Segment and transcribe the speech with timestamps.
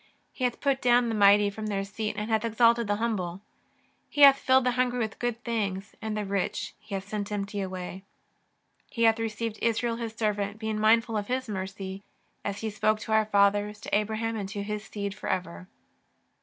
[0.31, 3.39] He hath put down the mighty from their seat and hath exalted the humble.
[4.09, 7.61] He hath filled the hungry with good things, and the rich He hath sent empty
[7.61, 8.01] away.
[8.89, 12.01] He hath re ceived Israel His servant, being mindful of His mercy.
[12.43, 15.67] As He spoke to our fathers, to Abraham and to his seed for ever."